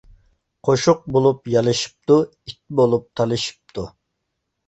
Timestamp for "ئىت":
2.47-2.57